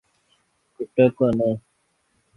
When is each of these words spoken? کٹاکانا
کٹاکانا 0.75 1.49